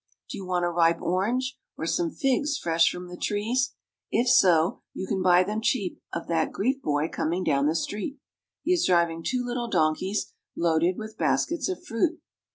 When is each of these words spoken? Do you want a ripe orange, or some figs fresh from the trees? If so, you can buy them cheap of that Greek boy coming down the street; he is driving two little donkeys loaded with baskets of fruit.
Do 0.31 0.37
you 0.39 0.47
want 0.47 0.65
a 0.65 0.71
ripe 0.71 0.99
orange, 0.99 1.59
or 1.77 1.85
some 1.85 2.09
figs 2.09 2.57
fresh 2.57 2.91
from 2.91 3.07
the 3.07 3.15
trees? 3.15 3.75
If 4.09 4.27
so, 4.27 4.81
you 4.95 5.05
can 5.05 5.21
buy 5.21 5.43
them 5.43 5.61
cheap 5.61 6.01
of 6.11 6.25
that 6.27 6.51
Greek 6.51 6.81
boy 6.81 7.07
coming 7.07 7.43
down 7.43 7.67
the 7.67 7.75
street; 7.75 8.17
he 8.63 8.73
is 8.73 8.87
driving 8.87 9.21
two 9.21 9.45
little 9.45 9.69
donkeys 9.69 10.33
loaded 10.55 10.97
with 10.97 11.19
baskets 11.19 11.69
of 11.69 11.85
fruit. 11.85 12.19